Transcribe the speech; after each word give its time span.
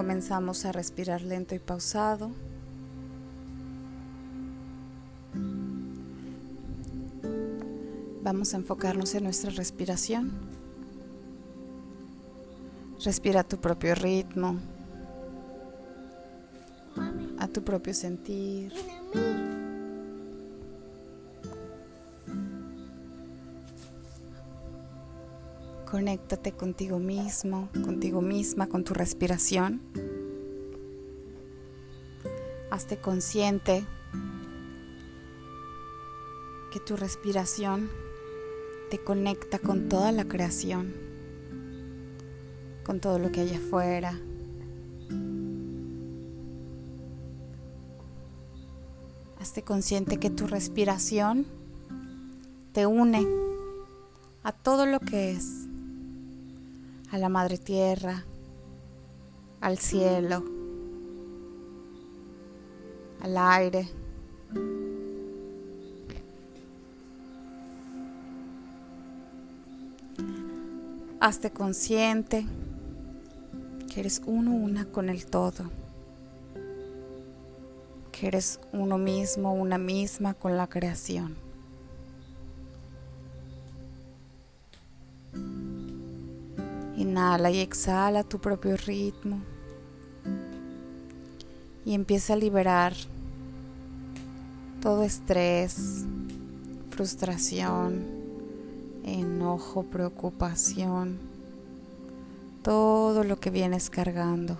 Comenzamos 0.00 0.64
a 0.64 0.72
respirar 0.72 1.20
lento 1.20 1.54
y 1.54 1.58
pausado. 1.58 2.30
Vamos 8.22 8.54
a 8.54 8.56
enfocarnos 8.56 9.14
en 9.14 9.24
nuestra 9.24 9.50
respiración. 9.50 10.32
Respira 13.04 13.40
a 13.40 13.44
tu 13.44 13.58
propio 13.58 13.94
ritmo, 13.94 14.56
a 17.38 17.46
tu 17.46 17.62
propio 17.62 17.92
sentir. 17.92 18.72
Conéctate 25.90 26.52
contigo 26.52 27.00
mismo, 27.00 27.68
contigo 27.72 28.22
misma, 28.22 28.68
con 28.68 28.84
tu 28.84 28.94
respiración. 28.94 29.80
Hazte 32.70 32.98
consciente 32.98 33.84
que 36.72 36.78
tu 36.78 36.96
respiración 36.96 37.90
te 38.88 38.98
conecta 39.02 39.58
con 39.58 39.88
toda 39.88 40.12
la 40.12 40.26
creación, 40.26 40.94
con 42.84 43.00
todo 43.00 43.18
lo 43.18 43.32
que 43.32 43.40
hay 43.40 43.54
afuera. 43.56 44.16
Hazte 49.40 49.62
consciente 49.62 50.18
que 50.20 50.30
tu 50.30 50.46
respiración 50.46 51.46
te 52.72 52.86
une 52.86 53.26
a 54.44 54.52
todo 54.52 54.86
lo 54.86 55.00
que 55.00 55.32
es 55.32 55.59
a 57.10 57.18
la 57.18 57.28
madre 57.28 57.58
tierra, 57.58 58.24
al 59.60 59.78
cielo, 59.78 60.44
al 63.20 63.36
aire. 63.36 63.88
Hazte 71.18 71.50
consciente 71.50 72.46
que 73.92 74.00
eres 74.00 74.22
uno 74.24 74.52
una 74.52 74.86
con 74.86 75.10
el 75.10 75.26
todo, 75.26 75.64
que 78.12 78.28
eres 78.28 78.60
uno 78.72 78.96
mismo, 78.96 79.52
una 79.52 79.76
misma 79.76 80.34
con 80.34 80.56
la 80.56 80.68
creación. 80.68 81.49
Inhala 87.20 87.50
y 87.50 87.58
exhala 87.58 88.24
tu 88.24 88.38
propio 88.38 88.78
ritmo. 88.78 89.40
Y 91.84 91.92
empieza 91.92 92.32
a 92.32 92.36
liberar 92.36 92.94
todo 94.80 95.02
estrés, 95.02 96.06
frustración, 96.90 98.06
enojo, 99.04 99.82
preocupación, 99.82 101.18
todo 102.62 103.22
lo 103.22 103.38
que 103.38 103.50
vienes 103.50 103.90
cargando 103.90 104.56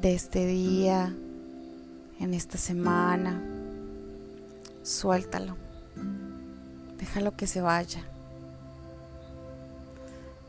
de 0.00 0.14
este 0.14 0.46
día, 0.46 1.12
en 2.20 2.34
esta 2.34 2.56
semana. 2.56 3.42
Suéltalo. 4.84 5.56
Déjalo 6.98 7.36
que 7.36 7.48
se 7.48 7.60
vaya. 7.60 8.04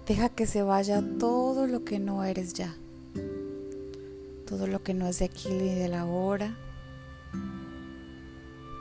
Deja 0.07 0.29
que 0.29 0.45
se 0.45 0.63
vaya 0.63 1.03
todo 1.19 1.67
lo 1.67 1.83
que 1.83 1.99
no 1.99 2.23
eres 2.23 2.53
ya, 2.53 2.73
todo 4.45 4.65
lo 4.65 4.81
que 4.81 4.93
no 4.93 5.05
es 5.05 5.19
de 5.19 5.25
aquí 5.25 5.49
ni 5.49 5.75
de 5.75 5.89
la 5.89 6.05
hora, 6.05 6.57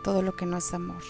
todo 0.04 0.22
lo 0.22 0.36
que 0.36 0.46
no 0.46 0.58
es 0.58 0.72
amor. 0.72 1.02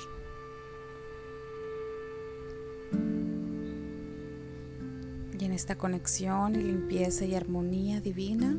Y 5.38 5.44
en 5.44 5.52
esta 5.52 5.76
conexión 5.76 6.54
y 6.54 6.62
limpieza 6.62 7.26
y 7.26 7.34
armonía 7.34 8.00
divina, 8.00 8.56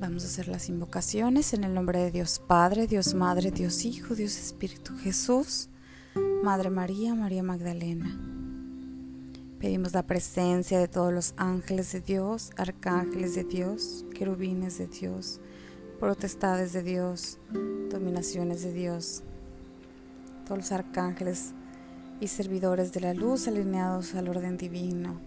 vamos 0.00 0.24
a 0.24 0.26
hacer 0.26 0.48
las 0.48 0.68
invocaciones 0.68 1.54
en 1.54 1.62
el 1.62 1.72
nombre 1.72 2.00
de 2.00 2.10
Dios 2.10 2.42
Padre, 2.44 2.88
Dios 2.88 3.14
Madre, 3.14 3.52
Dios 3.52 3.84
Hijo, 3.84 4.16
Dios 4.16 4.36
Espíritu 4.36 4.96
Jesús, 4.96 5.68
Madre 6.42 6.70
María, 6.70 7.14
María 7.14 7.44
Magdalena. 7.44 8.36
Pedimos 9.60 9.94
la 9.94 10.02
presencia 10.02 10.78
de 10.78 10.86
todos 10.86 11.14
los 11.14 11.32
ángeles 11.38 11.90
de 11.92 12.02
Dios, 12.02 12.50
arcángeles 12.58 13.34
de 13.34 13.44
Dios, 13.44 14.04
querubines 14.14 14.76
de 14.76 14.86
Dios, 14.86 15.40
protestades 15.98 16.74
de 16.74 16.82
Dios, 16.82 17.38
dominaciones 17.90 18.62
de 18.62 18.74
Dios, 18.74 19.22
todos 20.44 20.58
los 20.58 20.72
arcángeles 20.72 21.54
y 22.20 22.28
servidores 22.28 22.92
de 22.92 23.00
la 23.00 23.14
luz 23.14 23.48
alineados 23.48 24.14
al 24.14 24.28
orden 24.28 24.58
divino. 24.58 25.18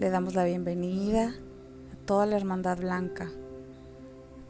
Le 0.00 0.10
damos 0.10 0.34
la 0.34 0.42
bienvenida 0.42 1.28
a 1.92 2.04
toda 2.04 2.26
la 2.26 2.36
hermandad 2.36 2.78
blanca, 2.78 3.30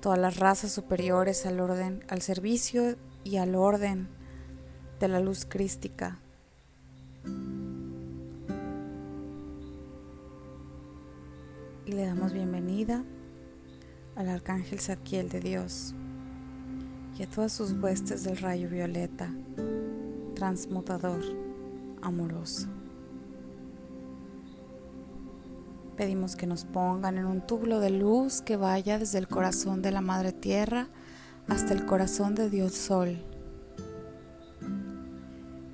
todas 0.00 0.18
las 0.18 0.38
razas 0.38 0.72
superiores 0.72 1.44
al 1.44 1.60
orden, 1.60 2.02
al 2.08 2.22
servicio 2.22 2.96
y 3.24 3.36
al 3.36 3.54
orden 3.54 4.08
de 5.00 5.08
la 5.08 5.20
luz 5.20 5.44
crística 5.44 6.18
y 11.88 11.92
le 11.92 12.04
damos 12.04 12.34
bienvenida 12.34 13.02
al 14.14 14.28
Arcángel 14.28 14.78
Zadkiel 14.78 15.30
de 15.30 15.40
Dios 15.40 15.94
y 17.18 17.22
a 17.22 17.26
todas 17.26 17.50
sus 17.50 17.72
huestes 17.72 18.24
del 18.24 18.36
rayo 18.36 18.68
violeta, 18.68 19.32
transmutador, 20.34 21.22
amoroso. 22.02 22.68
Pedimos 25.96 26.36
que 26.36 26.46
nos 26.46 26.66
pongan 26.66 27.16
en 27.16 27.24
un 27.24 27.40
túbulo 27.40 27.80
de 27.80 27.88
luz 27.88 28.42
que 28.42 28.58
vaya 28.58 28.98
desde 28.98 29.16
el 29.16 29.26
corazón 29.26 29.80
de 29.80 29.90
la 29.90 30.02
Madre 30.02 30.32
Tierra 30.32 30.88
hasta 31.48 31.72
el 31.72 31.86
corazón 31.86 32.34
de 32.34 32.50
Dios 32.50 32.74
Sol. 32.74 33.16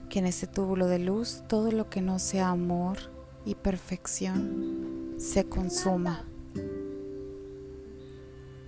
Que 0.09 0.21
en 0.21 0.27
ese 0.27 0.47
túbulo 0.47 0.87
de 0.87 1.01
luz 1.01 1.43
todo 1.49 1.73
lo 1.73 1.91
que 1.91 2.03
no 2.03 2.21
sea 2.21 2.51
amor 2.51 2.99
y 3.45 3.57
perfección 3.57 4.84
se 5.17 5.45
consuma, 5.45 6.25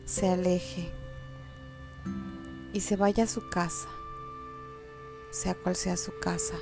se 0.05 0.29
aleje 0.29 0.91
y 2.73 2.81
se 2.81 2.97
vaya 2.97 3.25
a 3.25 3.27
su 3.27 3.49
casa, 3.49 3.89
sea 5.31 5.55
cual 5.55 5.77
sea 5.77 5.97
su 5.97 6.13
casa. 6.21 6.55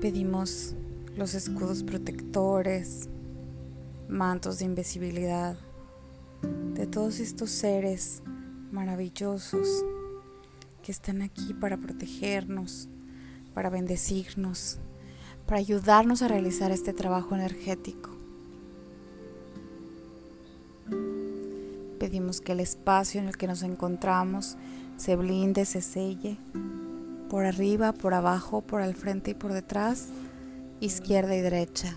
Pedimos 0.00 0.74
los 1.16 1.34
escudos 1.34 1.82
protectores, 1.82 3.08
mantos 4.08 4.58
de 4.58 4.64
invisibilidad 4.64 5.58
de 6.74 6.86
todos 6.86 7.20
estos 7.20 7.50
seres 7.50 8.22
maravillosos 8.72 9.84
que 10.82 10.92
están 10.92 11.20
aquí 11.20 11.52
para 11.52 11.76
protegernos, 11.76 12.88
para 13.54 13.70
bendecirnos, 13.70 14.78
para 15.46 15.58
ayudarnos 15.58 16.22
a 16.22 16.28
realizar 16.28 16.70
este 16.70 16.92
trabajo 16.92 17.34
energético. 17.34 18.10
Pedimos 21.98 22.40
que 22.40 22.52
el 22.52 22.60
espacio 22.60 23.20
en 23.20 23.28
el 23.28 23.36
que 23.36 23.46
nos 23.46 23.62
encontramos 23.62 24.56
se 24.96 25.16
blinde, 25.16 25.64
se 25.64 25.82
selle, 25.82 26.38
por 27.28 27.44
arriba, 27.44 27.92
por 27.92 28.14
abajo, 28.14 28.62
por 28.62 28.80
al 28.80 28.94
frente 28.94 29.32
y 29.32 29.34
por 29.34 29.52
detrás, 29.52 30.08
izquierda 30.80 31.36
y 31.36 31.40
derecha. 31.40 31.96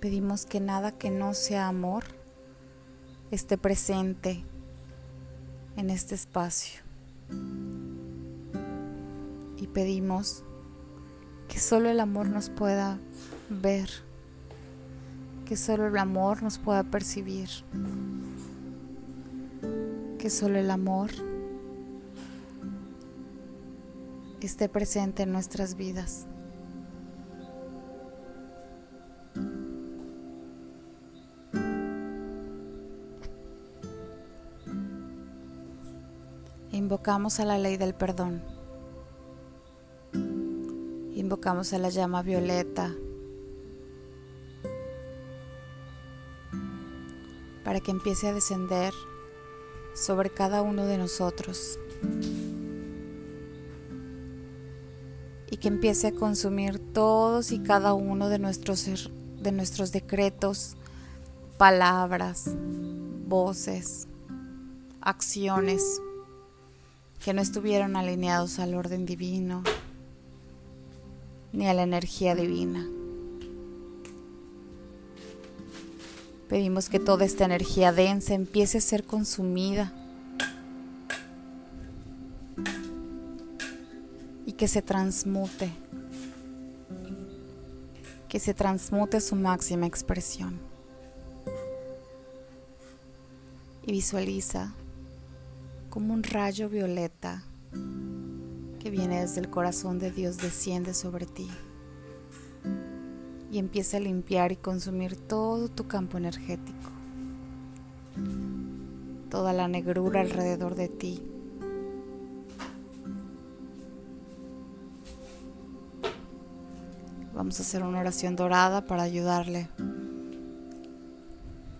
Pedimos 0.00 0.46
que 0.46 0.60
nada 0.60 0.92
que 0.92 1.10
no 1.10 1.34
sea 1.34 1.68
amor 1.68 2.04
esté 3.30 3.58
presente 3.58 4.42
en 5.76 5.90
este 5.90 6.14
espacio 6.14 6.80
y 9.60 9.66
pedimos 9.66 10.42
que 11.48 11.60
solo 11.60 11.90
el 11.90 12.00
amor 12.00 12.28
nos 12.28 12.48
pueda 12.48 12.98
ver, 13.50 13.90
que 15.44 15.56
solo 15.56 15.86
el 15.86 15.98
amor 15.98 16.42
nos 16.42 16.58
pueda 16.58 16.82
percibir, 16.84 17.50
que 20.18 20.30
solo 20.30 20.58
el 20.58 20.70
amor 20.70 21.10
esté 24.40 24.68
presente 24.70 25.24
en 25.24 25.32
nuestras 25.32 25.76
vidas. 25.76 26.26
Invocamos 36.72 37.40
a 37.40 37.44
la 37.44 37.58
ley 37.58 37.76
del 37.76 37.94
perdón 37.94 38.59
Invocamos 41.40 41.72
a 41.72 41.78
la 41.78 41.88
llama 41.88 42.20
violeta 42.20 42.94
para 47.64 47.80
que 47.80 47.90
empiece 47.90 48.28
a 48.28 48.34
descender 48.34 48.92
sobre 49.94 50.28
cada 50.28 50.60
uno 50.60 50.84
de 50.84 50.98
nosotros 50.98 51.78
y 55.50 55.56
que 55.56 55.68
empiece 55.68 56.08
a 56.08 56.12
consumir 56.12 56.78
todos 56.92 57.52
y 57.52 57.60
cada 57.60 57.94
uno 57.94 58.28
de 58.28 58.38
nuestros, 58.38 59.10
de 59.40 59.52
nuestros 59.52 59.92
decretos, 59.92 60.76
palabras, 61.56 62.50
voces, 63.26 64.08
acciones 65.00 66.02
que 67.24 67.32
no 67.32 67.40
estuvieron 67.40 67.96
alineados 67.96 68.58
al 68.58 68.74
orden 68.74 69.06
divino 69.06 69.64
ni 71.52 71.66
a 71.68 71.74
la 71.74 71.82
energía 71.82 72.34
divina. 72.34 72.86
Pedimos 76.48 76.88
que 76.88 76.98
toda 76.98 77.24
esta 77.24 77.44
energía 77.44 77.92
densa 77.92 78.34
empiece 78.34 78.78
a 78.78 78.80
ser 78.80 79.04
consumida 79.04 79.92
y 84.46 84.52
que 84.52 84.66
se 84.66 84.82
transmute, 84.82 85.70
que 88.28 88.40
se 88.40 88.52
transmute 88.52 89.18
a 89.18 89.20
su 89.20 89.36
máxima 89.36 89.86
expresión. 89.86 90.58
Y 93.86 93.92
visualiza 93.92 94.74
como 95.88 96.14
un 96.14 96.24
rayo 96.24 96.68
violeta 96.68 97.44
que 98.80 98.90
viene 98.90 99.20
desde 99.20 99.40
el 99.40 99.50
corazón 99.50 99.98
de 99.98 100.10
Dios 100.10 100.38
desciende 100.38 100.94
sobre 100.94 101.26
ti 101.26 101.48
y 103.52 103.58
empieza 103.58 103.98
a 103.98 104.00
limpiar 104.00 104.52
y 104.52 104.56
consumir 104.56 105.16
todo 105.16 105.68
tu 105.68 105.86
campo 105.86 106.16
energético, 106.16 106.90
toda 109.28 109.52
la 109.52 109.68
negrura 109.68 110.22
alrededor 110.22 110.76
de 110.76 110.88
ti. 110.88 111.22
Vamos 117.34 117.58
a 117.58 117.62
hacer 117.62 117.82
una 117.82 118.00
oración 118.00 118.34
dorada 118.34 118.86
para 118.86 119.02
ayudarle, 119.02 119.68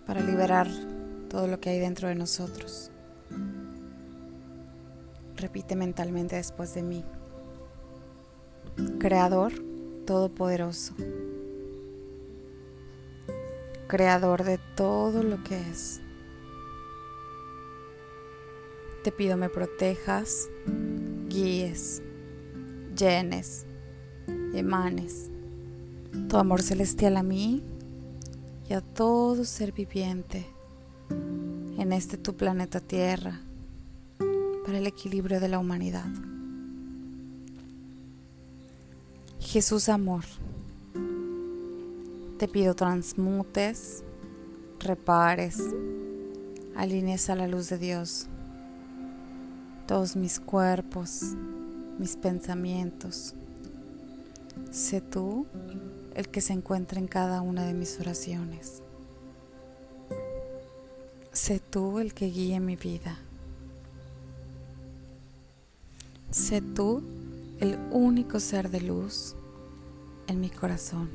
para 0.05 0.21
liberar 0.21 0.67
todo 1.29 1.47
lo 1.47 1.59
que 1.59 1.69
hay 1.69 1.79
dentro 1.79 2.09
de 2.09 2.15
nosotros. 2.15 2.90
Repite 5.41 5.75
mentalmente 5.75 6.37
después 6.37 6.73
de 6.73 6.83
mí. 6.83 7.03
Creador 8.99 9.51
Todopoderoso 10.05 10.93
creador 13.87 14.45
de 14.45 14.57
todo 14.77 15.21
lo 15.21 15.43
que 15.43 15.59
es. 15.69 15.99
Te 19.03 19.11
pido 19.11 19.35
me 19.35 19.49
protejas, 19.49 20.47
guíes, 21.27 22.01
llenes, 22.95 23.65
emanes 24.53 25.31
tu 26.27 26.37
amor 26.37 26.61
celestial 26.61 27.17
a 27.17 27.23
mí 27.23 27.61
y 28.69 28.73
a 28.73 28.79
todo 28.79 29.43
ser 29.43 29.73
viviente 29.73 30.45
en 31.77 31.91
este 31.91 32.17
tu 32.17 32.35
planeta 32.35 32.79
Tierra 32.79 33.41
el 34.75 34.87
equilibrio 34.87 35.39
de 35.39 35.47
la 35.47 35.59
humanidad. 35.59 36.09
Jesús 39.39 39.89
amor. 39.89 40.23
Te 42.37 42.47
pido 42.47 42.73
transmutes, 42.73 44.03
repares, 44.79 45.59
alinees 46.75 47.29
a 47.29 47.35
la 47.35 47.47
luz 47.47 47.69
de 47.69 47.77
Dios 47.77 48.27
todos 49.91 50.15
mis 50.15 50.39
cuerpos, 50.39 51.35
mis 51.99 52.15
pensamientos. 52.15 53.33
Sé 54.71 55.01
tú 55.01 55.45
el 56.15 56.29
que 56.29 56.39
se 56.39 56.53
encuentra 56.53 56.97
en 56.97 57.07
cada 57.07 57.41
una 57.41 57.65
de 57.65 57.73
mis 57.73 57.99
oraciones. 57.99 58.81
Sé 61.33 61.59
tú 61.59 61.99
el 61.99 62.13
que 62.13 62.27
guíe 62.27 62.61
mi 62.61 62.77
vida. 62.77 63.19
Sé 66.31 66.61
tú 66.61 67.03
el 67.59 67.77
único 67.91 68.39
ser 68.39 68.69
de 68.69 68.81
luz 68.81 69.35
en 70.27 70.39
mi 70.39 70.49
corazón 70.49 71.09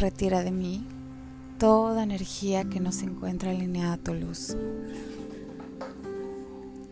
retira 0.00 0.42
de 0.42 0.50
mí 0.50 0.82
toda 1.58 2.02
energía 2.02 2.64
que 2.64 2.80
no 2.80 2.90
se 2.90 3.04
encuentra 3.04 3.50
alineada 3.50 3.92
a 3.92 3.98
tu 3.98 4.14
luz. 4.14 4.56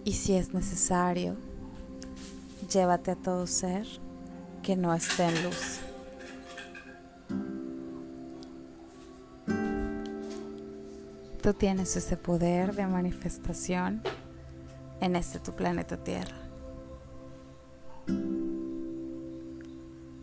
Y 0.04 0.12
si 0.12 0.34
es 0.34 0.52
necesario, 0.52 1.34
llévate 2.70 3.10
a 3.10 3.16
todo 3.16 3.46
ser 3.46 3.86
que 4.62 4.76
no 4.76 4.92
esté 4.92 5.24
en 5.24 5.44
luz. 5.44 5.78
Tú 11.42 11.54
tienes 11.54 11.96
ese 11.96 12.18
poder 12.18 12.74
de 12.74 12.86
manifestación 12.86 14.02
en 15.00 15.16
este 15.16 15.38
tu 15.38 15.52
planeta 15.52 15.96
Tierra. 16.02 16.36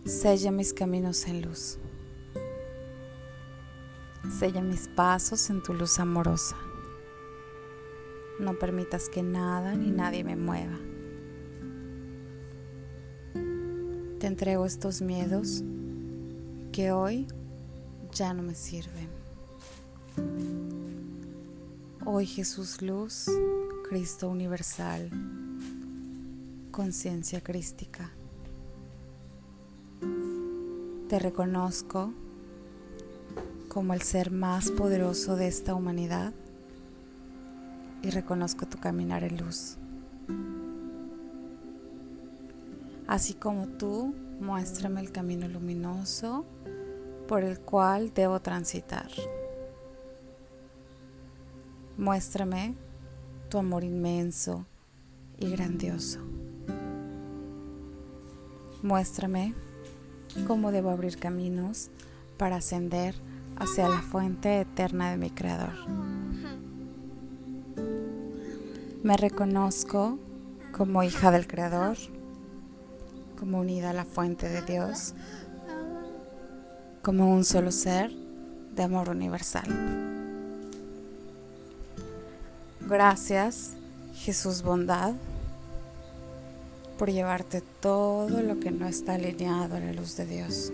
Sella 0.06 0.52
mis 0.52 0.74
caminos 0.74 1.26
en 1.28 1.42
luz. 1.42 1.78
Sella 4.40 4.62
mis 4.62 4.88
pasos 4.88 5.50
en 5.50 5.64
tu 5.64 5.74
luz 5.74 6.00
amorosa. 6.00 6.56
No 8.40 8.54
permitas 8.60 9.10
que 9.10 9.24
nada 9.24 9.76
ni 9.76 9.92
nadie 9.92 10.24
me 10.24 10.36
mueva. 10.36 10.78
Te 14.20 14.28
entrego 14.28 14.66
estos 14.66 15.02
miedos 15.02 15.64
que 16.72 16.92
hoy 16.92 17.28
ya 18.12 18.34
no 18.34 18.44
me 18.44 18.56
sirven. 18.56 19.10
Hoy 22.06 22.26
Jesús 22.26 22.82
Luz, 22.82 23.26
Cristo 23.88 24.30
Universal, 24.30 25.12
conciencia 26.72 27.42
crística. 27.42 28.10
Te 31.08 31.20
reconozco 31.20 32.12
como 33.68 33.94
el 33.94 34.02
ser 34.02 34.32
más 34.32 34.72
poderoso 34.72 35.36
de 35.36 35.48
esta 35.48 35.76
humanidad 35.76 36.34
y 38.02 38.10
reconozco 38.10 38.66
tu 38.66 38.80
caminar 38.80 39.24
en 39.24 39.38
luz. 39.38 39.78
Así 43.06 43.36
como 43.36 43.68
tú, 43.68 44.16
muéstrame 44.42 45.00
el 45.00 45.12
camino 45.12 45.48
luminoso 45.48 46.44
por 47.28 47.44
el 47.44 47.60
cual 47.60 48.12
debo 48.16 48.40
transitar. 48.40 49.12
Muéstrame 52.00 52.74
tu 53.50 53.58
amor 53.58 53.84
inmenso 53.84 54.66
y 55.40 55.50
grandioso. 55.50 56.20
Muéstrame 58.82 59.54
cómo 60.48 60.72
debo 60.72 60.90
abrir 60.90 61.18
caminos 61.18 61.90
para 62.38 62.58
ascender 62.58 63.16
hacia 63.58 63.90
la 63.90 64.02
fuente 64.02 64.62
eterna 64.62 65.12
de 65.12 65.18
mi 65.18 65.30
Creador. 65.30 65.74
Me 69.04 69.18
reconozco 69.18 70.18
como 70.72 71.04
hija 71.04 71.32
del 71.32 71.48
Creador, 71.48 71.98
como 73.40 73.60
unida 73.60 73.92
a 73.92 73.94
la 73.94 74.06
fuente 74.06 74.50
de 74.50 74.62
Dios, 74.62 75.14
como 77.02 77.32
un 77.32 77.46
solo 77.46 77.72
ser 77.72 78.12
de 78.12 78.84
amor 78.84 79.10
universal. 79.10 80.25
Gracias, 82.88 83.72
Jesús 84.14 84.62
Bondad, 84.62 85.16
por 87.00 87.10
llevarte 87.10 87.64
todo 87.82 88.44
lo 88.44 88.60
que 88.60 88.70
no 88.70 88.88
está 88.88 89.16
alineado 89.16 89.76
a 89.76 89.80
la 89.80 89.92
luz 89.92 90.16
de 90.18 90.28
Dios. 90.28 90.72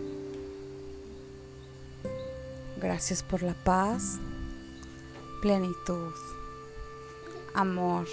Gracias 2.81 3.23
por 3.23 3.43
la 3.43 3.53
paz, 3.53 4.19
plenitud, 5.41 6.11
amor, 7.53 8.07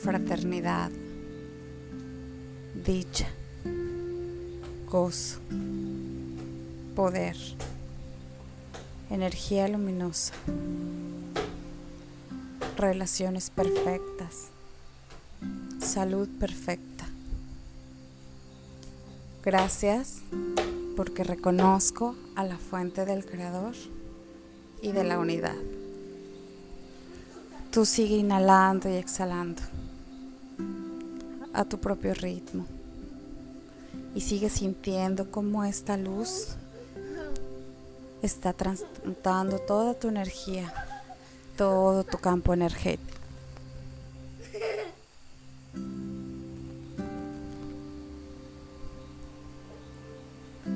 fraternidad, 0.00 0.90
dicha, 2.86 3.28
gozo, 4.90 5.40
poder, 6.96 7.36
energía 9.10 9.68
luminosa, 9.68 10.32
relaciones 12.82 13.48
perfectas, 13.50 14.48
salud 15.80 16.28
perfecta, 16.38 16.92
Gracias 19.44 20.18
porque 20.96 21.24
reconozco 21.24 22.14
a 22.36 22.44
la 22.44 22.58
fuente 22.58 23.04
del 23.04 23.26
Creador 23.26 23.74
y 24.80 24.92
de 24.92 25.02
la 25.02 25.18
unidad. 25.18 25.56
Tú 27.72 27.84
sigue 27.84 28.18
inhalando 28.18 28.88
y 28.88 28.92
exhalando 28.94 29.60
a 31.52 31.64
tu 31.64 31.80
propio 31.80 32.14
ritmo 32.14 32.66
y 34.14 34.20
sigue 34.20 34.48
sintiendo 34.48 35.32
cómo 35.32 35.64
esta 35.64 35.96
luz 35.96 36.50
está 38.22 38.52
transmutando 38.52 39.58
toda 39.58 39.94
tu 39.94 40.06
energía, 40.06 40.72
todo 41.56 42.04
tu 42.04 42.18
campo 42.18 42.52
energético. 42.54 43.12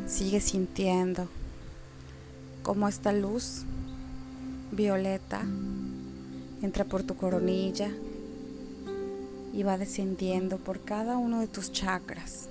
Sigue 0.07 0.41
sintiendo 0.41 1.29
cómo 2.63 2.89
esta 2.89 3.13
luz 3.13 3.65
violeta 4.73 5.43
entra 6.63 6.85
por 6.85 7.03
tu 7.03 7.17
coronilla 7.17 7.91
y 9.53 9.63
va 9.63 9.79
descendiendo 9.79 10.59
por 10.59 10.81
cada 10.81 11.17
uno 11.17 11.41
de 11.41 11.49
tus 11.49 11.73
chakras. 11.73 12.49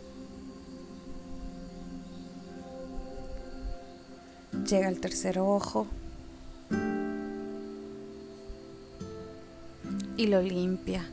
Llega 4.67 4.88
al 4.88 5.00
tercer 5.00 5.39
ojo 5.39 5.88
y 10.25 10.27
lo 10.27 10.41
limpia, 10.41 11.08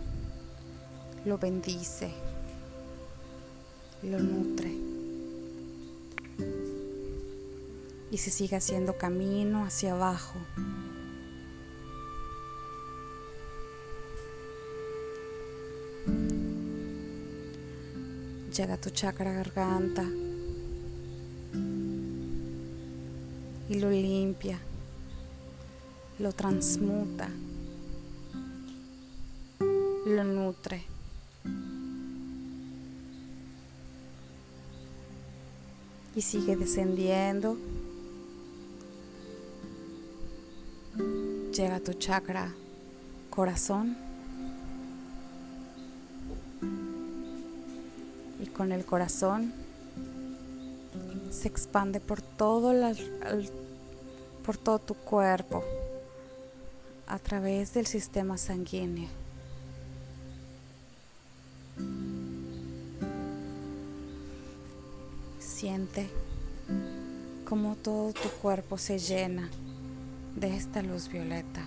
lo 1.27 1.37
bendice, 1.37 2.11
lo 4.03 4.19
nutre. 4.19 4.73
Y 8.11 8.17
se 8.17 8.31
sigue 8.31 8.57
haciendo 8.57 8.97
camino 8.97 9.67
hacia 9.67 9.93
abajo. 9.93 10.39
Llega 18.57 18.73
a 18.73 18.81
tu 18.81 18.89
chakra 18.89 19.35
garganta 19.35 20.07
y 23.69 23.79
lo 23.79 23.91
limpia, 23.91 24.59
lo 26.19 26.33
transmuta, 26.33 27.29
lo 30.05 30.25
nutre. 30.25 30.85
Y 36.15 36.21
sigue 36.21 36.57
descendiendo. 36.57 37.57
Llega 41.53 41.77
a 41.77 41.81
tu 41.81 41.95
chakra 41.95 42.53
corazón. 43.31 43.97
Y 48.41 48.47
con 48.47 48.73
el 48.73 48.85
corazón 48.85 49.53
se 51.31 51.49
expande 51.49 52.01
por 52.01 52.21
todo 52.21 52.73
el, 52.73 53.51
por 54.45 54.59
todo 54.59 54.79
tu 54.79 54.95
cuerpo 54.95 55.65
a 57.07 57.19
través 57.19 57.73
del 57.73 57.87
sistema 57.87 58.37
sanguíneo. 58.37 59.22
Siente 65.73 66.07
como 67.49 67.77
todo 67.77 68.13
tu 68.13 68.29
cuerpo 68.43 68.77
se 68.77 68.99
llena 68.99 69.49
de 70.37 70.55
esta 70.55 70.83
luz 70.83 71.09
violeta. 71.09 71.67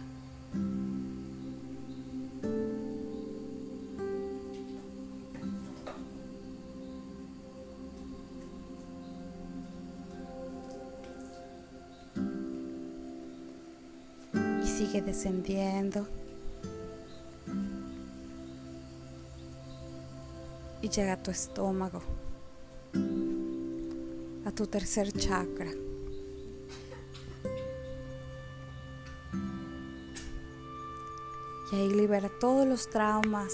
sigue 14.64 15.02
descendiendo 15.02 16.06
y 20.84 20.90
llega 20.90 21.14
a 21.14 21.24
tu 21.24 21.32
estómago, 21.32 22.04
tu 24.56 24.68
tercer 24.68 25.12
chakra. 25.12 25.72
Y 31.72 31.76
ahí 31.76 31.90
libera 31.90 32.30
todos 32.40 32.66
los 32.66 32.90
traumas, 32.90 33.54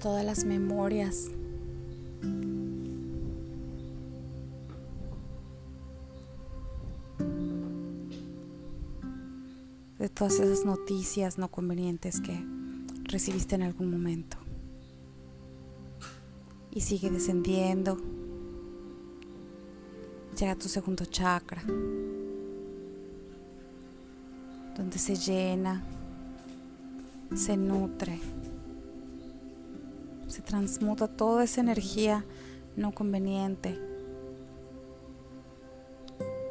todas 0.00 0.24
las 0.24 0.44
memorias 0.44 1.30
de 9.98 10.08
todas 10.08 10.34
esas 10.40 10.64
noticias 10.64 11.36
no 11.36 11.48
convenientes 11.48 12.20
que 12.20 12.42
recibiste 13.04 13.56
en 13.56 13.62
algún 13.62 13.90
momento. 13.90 14.47
Y 16.72 16.80
sigue 16.80 17.10
descendiendo. 17.10 17.96
Llega 20.38 20.52
a 20.52 20.56
tu 20.56 20.68
segundo 20.68 21.04
chakra, 21.04 21.62
donde 24.76 24.98
se 24.98 25.16
llena, 25.16 25.82
se 27.34 27.56
nutre, 27.56 28.20
se 30.28 30.42
transmuta 30.42 31.08
toda 31.08 31.42
esa 31.42 31.60
energía 31.60 32.24
no 32.76 32.92
conveniente. 32.92 33.76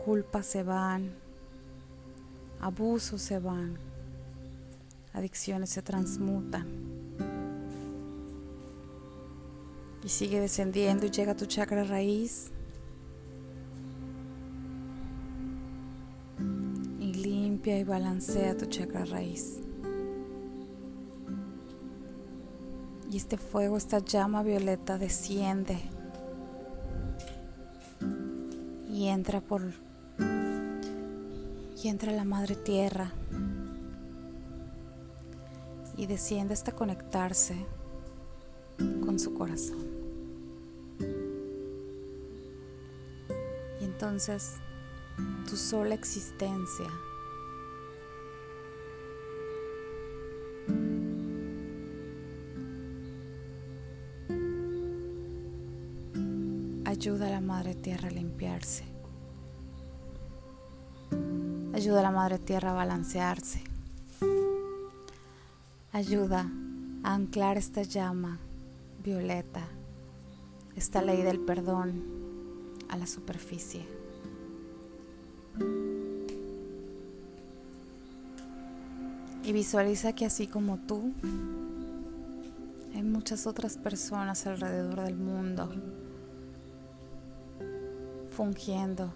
Culpas 0.04 0.46
se 0.46 0.64
van, 0.64 1.12
abusos 2.60 3.22
se 3.22 3.40
van, 3.40 3.78
adicciones 5.14 5.70
se 5.70 5.82
transmutan. 5.82 6.97
Y 10.08 10.10
sigue 10.10 10.40
descendiendo 10.40 11.06
y 11.06 11.12
llega 11.12 11.34
a 11.34 11.36
tu 11.36 11.46
chakra 11.48 11.84
raíz. 11.84 12.50
Y 17.02 17.14
limpia 17.14 17.78
y 17.78 17.84
balancea 17.84 18.56
tu 18.56 18.68
chakra 18.68 19.04
raíz. 19.04 19.60
Y 23.12 23.18
este 23.18 23.38
fuego, 23.38 23.76
esta 23.76 24.00
llama 24.00 24.44
violeta 24.44 24.98
desciende 24.98 25.78
y 28.90 29.08
entra 29.10 29.42
por 29.42 29.62
y 31.84 31.90
entra 31.90 32.14
la 32.14 32.24
madre 32.24 32.56
tierra 32.56 33.12
y 35.98 36.06
desciende 36.06 36.54
hasta 36.54 36.72
conectarse 36.72 37.58
con 39.04 39.20
su 39.20 39.34
corazón. 39.34 39.97
Entonces 43.98 44.58
tu 45.50 45.58
sola 45.58 45.96
existencia 45.96 46.86
ayuda 56.86 57.26
a 57.26 57.32
la 57.32 57.42
madre 57.42 57.74
tierra 57.74 58.10
a 58.10 58.12
limpiarse. 58.12 58.84
Ayuda 61.74 62.00
a 62.00 62.04
la 62.04 62.12
Madre 62.12 62.38
Tierra 62.38 62.72
a 62.72 62.74
balancearse. 62.74 63.64
Ayuda 65.92 66.46
a 67.04 67.14
anclar 67.16 67.58
esta 67.58 67.82
llama 67.82 68.38
violeta, 69.04 69.62
esta 70.76 71.02
ley 71.02 71.24
del 71.24 71.40
perdón 71.40 72.17
a 72.90 72.98
la 72.98 73.08
superficie. 73.08 73.86
Y 79.44 79.54
visualiza 79.54 80.14
que 80.14 80.26
así 80.26 80.48
como 80.48 80.78
tú, 80.78 81.14
hay 82.94 83.04
muchas 83.04 83.48
otras 83.48 83.78
personas 83.78 84.46
alrededor 84.46 85.02
del 85.02 85.16
mundo 85.16 85.70
fungiendo 88.36 89.12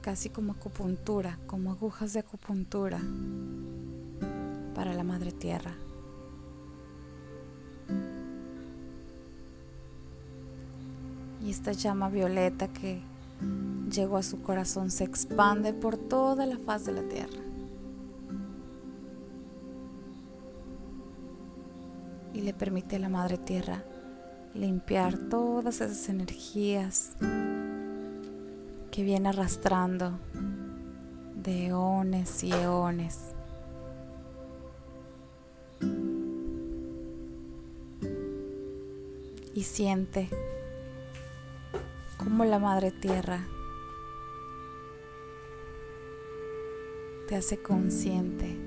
casi 0.00 0.30
como 0.30 0.52
acupuntura, 0.52 1.38
como 1.48 1.72
agujas 1.72 2.12
de 2.12 2.20
acupuntura, 2.20 3.00
para 4.72 4.94
la 4.94 5.02
Madre 5.02 5.32
Tierra. 5.32 5.74
Esta 11.56 11.72
llama 11.72 12.10
violeta 12.10 12.68
que 12.68 13.00
llegó 13.90 14.18
a 14.18 14.22
su 14.22 14.42
corazón 14.42 14.90
se 14.90 15.04
expande 15.04 15.72
por 15.72 15.96
toda 15.96 16.44
la 16.44 16.58
faz 16.58 16.84
de 16.84 16.92
la 16.92 17.02
tierra. 17.02 17.40
Y 22.34 22.42
le 22.42 22.52
permite 22.52 22.96
a 22.96 22.98
la 22.98 23.08
Madre 23.08 23.38
Tierra 23.38 23.82
limpiar 24.54 25.16
todas 25.16 25.80
esas 25.80 26.10
energías 26.10 27.12
que 28.90 29.02
viene 29.02 29.30
arrastrando 29.30 30.12
de 31.42 31.68
eones 31.68 32.44
y 32.44 32.52
eones. 32.52 33.18
Y 39.54 39.62
siente 39.62 40.28
como 42.26 42.44
la 42.44 42.58
Madre 42.58 42.90
Tierra 42.90 43.46
te 47.28 47.36
hace 47.36 47.62
consciente 47.62 48.58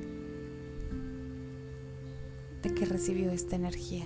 de 2.62 2.74
que 2.74 2.86
recibió 2.86 3.32
esta 3.32 3.58
energía. 3.58 4.06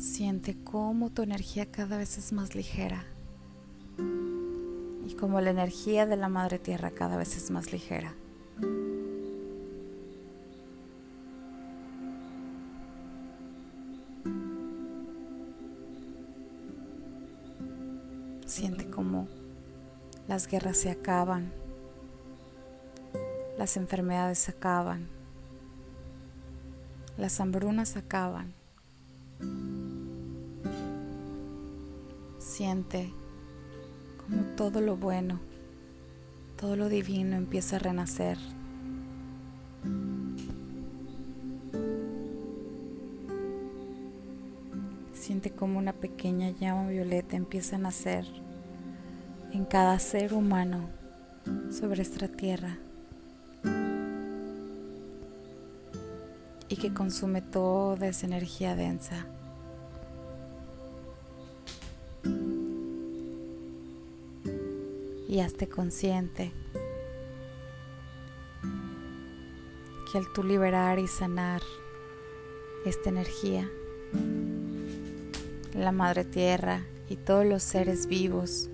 Siente 0.00 0.56
cómo 0.64 1.10
tu 1.10 1.22
energía 1.22 1.70
cada 1.70 1.96
vez 1.96 2.18
es 2.18 2.32
más 2.32 2.56
ligera 2.56 3.06
y 5.08 5.14
como 5.14 5.40
la 5.40 5.50
energía 5.50 6.06
de 6.06 6.16
la 6.16 6.28
Madre 6.28 6.58
Tierra 6.58 6.90
cada 6.90 7.16
vez 7.16 7.36
es 7.36 7.50
más 7.50 7.72
ligera. 7.72 8.14
Siente 18.46 18.88
como 18.90 19.28
las 20.26 20.48
guerras 20.48 20.78
se 20.78 20.90
acaban, 20.90 21.52
las 23.58 23.76
enfermedades 23.76 24.38
se 24.38 24.52
acaban, 24.52 25.08
las 27.16 27.38
hambrunas 27.40 27.90
se 27.90 27.98
acaban. 28.00 28.54
Siente 32.38 33.12
como 34.28 34.42
todo 34.56 34.80
lo 34.80 34.96
bueno, 34.96 35.40
todo 36.60 36.76
lo 36.76 36.88
divino 36.88 37.36
empieza 37.36 37.76
a 37.76 37.78
renacer. 37.78 38.38
Siente 45.14 45.50
como 45.50 45.78
una 45.78 45.92
pequeña 45.92 46.50
llama 46.50 46.88
violeta 46.88 47.36
empieza 47.36 47.76
a 47.76 47.80
nacer 47.80 48.26
en 49.52 49.64
cada 49.64 49.98
ser 49.98 50.34
humano 50.34 50.88
sobre 51.70 52.02
esta 52.02 52.28
tierra 52.28 52.78
y 56.68 56.76
que 56.76 56.92
consume 56.92 57.42
toda 57.42 58.06
esa 58.08 58.26
energía 58.26 58.74
densa. 58.76 59.26
Y 65.36 65.40
hazte 65.40 65.68
consciente 65.68 66.50
que 70.10 70.16
al 70.16 70.32
tú 70.32 70.42
liberar 70.42 70.98
y 70.98 71.06
sanar 71.06 71.60
esta 72.86 73.10
energía, 73.10 73.68
la 75.74 75.92
Madre 75.92 76.24
Tierra 76.24 76.80
y 77.10 77.16
todos 77.16 77.44
los 77.44 77.62
seres 77.62 78.06
vivos 78.06 78.70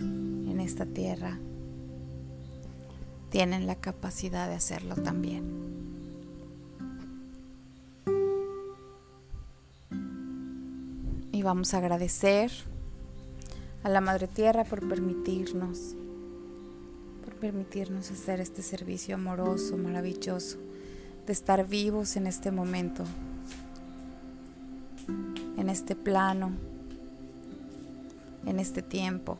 en 0.00 0.60
esta 0.60 0.86
tierra 0.86 1.38
tienen 3.28 3.66
la 3.66 3.74
capacidad 3.74 4.48
de 4.48 4.54
hacerlo 4.54 4.94
también. 4.94 5.44
Y 11.32 11.42
vamos 11.42 11.74
a 11.74 11.78
agradecer 11.78 12.50
a 13.86 13.88
la 13.88 14.00
Madre 14.00 14.26
Tierra 14.26 14.64
por 14.64 14.88
permitirnos, 14.88 15.94
por 17.24 17.36
permitirnos 17.36 18.10
hacer 18.10 18.40
este 18.40 18.60
servicio 18.60 19.14
amoroso, 19.14 19.76
maravilloso, 19.76 20.58
de 21.24 21.32
estar 21.32 21.64
vivos 21.68 22.16
en 22.16 22.26
este 22.26 22.50
momento, 22.50 23.04
en 25.56 25.68
este 25.68 25.94
plano, 25.94 26.50
en 28.44 28.58
este 28.58 28.82
tiempo. 28.82 29.38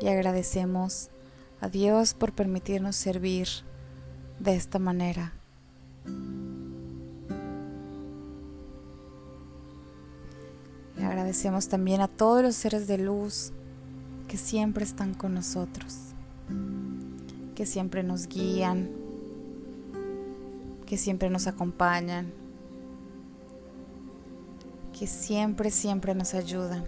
Y 0.00 0.08
agradecemos 0.08 1.10
a 1.60 1.68
Dios 1.68 2.14
por 2.14 2.32
permitirnos 2.32 2.96
servir 2.96 3.48
de 4.40 4.56
esta 4.56 4.78
manera. 4.78 5.34
Agradecemos 11.04 11.68
también 11.68 12.00
a 12.00 12.08
todos 12.08 12.42
los 12.42 12.56
seres 12.56 12.86
de 12.86 12.98
luz 12.98 13.52
que 14.26 14.36
siempre 14.36 14.84
están 14.84 15.14
con 15.14 15.34
nosotros, 15.34 15.96
que 17.54 17.66
siempre 17.66 18.02
nos 18.02 18.28
guían, 18.28 18.90
que 20.86 20.98
siempre 20.98 21.30
nos 21.30 21.46
acompañan, 21.46 22.32
que 24.98 25.06
siempre, 25.06 25.70
siempre 25.70 26.14
nos 26.14 26.34
ayudan, 26.34 26.84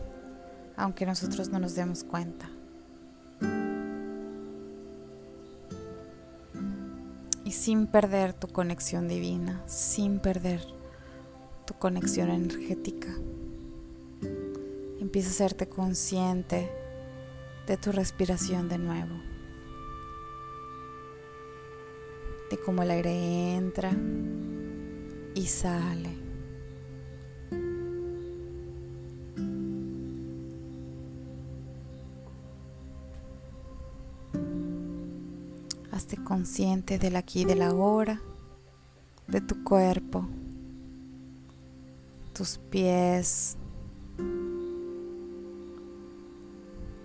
aunque 0.77 1.07
nosotros 1.07 1.49
no 1.51 1.59
nos 1.59 1.75
demos 1.75 2.03
cuenta. 2.05 2.51
Y 7.45 7.53
sin 7.53 7.87
perder 7.87 8.33
tu 8.33 8.49
conexión 8.49 9.09
divina, 9.09 9.63
sin 9.67 10.19
perder 10.19 10.61
tu 11.65 11.75
conexión 11.75 12.31
energética 12.31 13.09
empieza 15.11 15.31
a 15.31 15.33
hacerte 15.33 15.69
consciente 15.69 16.71
de 17.67 17.77
tu 17.77 17.91
respiración 17.91 18.69
de 18.69 18.79
nuevo, 18.79 19.17
de 22.49 22.61
cómo 22.65 22.85
el 22.85 22.93
aire 22.93 23.57
entra 23.57 23.91
y 25.35 25.47
sale. 25.49 26.17
Hazte 35.91 36.19
consciente 36.23 37.01
del 37.01 37.17
aquí 37.17 37.41
y 37.41 37.47
del 37.47 37.63
ahora, 37.63 38.23
de 39.27 39.41
tu 39.41 39.65
cuerpo, 39.65 40.25
tus 42.33 42.59
pies, 42.59 43.57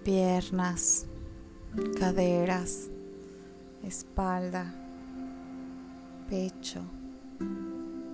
piernas, 0.05 1.07
caderas, 1.99 2.89
espalda, 3.83 4.71
pecho, 6.29 6.81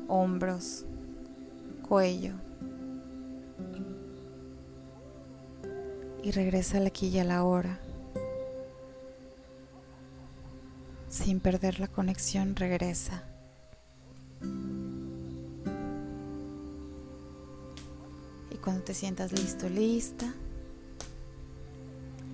hombros, 0.08 0.86
cuello. 1.88 2.34
Y 6.24 6.32
regresa 6.32 6.78
al 6.78 6.88
aquí 6.88 7.08
y 7.08 7.20
a 7.20 7.26
la 7.26 7.44
hora. 7.44 7.78
Sin 11.10 11.42
perder 11.42 11.82
la 11.82 11.90
conexión, 11.90 12.56
regresa. 12.56 13.24
Y 18.50 18.56
cuando 18.64 18.84
te 18.84 18.94
sientas 18.94 19.34
listo, 19.34 19.68
lista, 19.68 20.34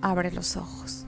abre 0.08 0.30
los 0.32 0.56
ojos. 0.56 1.07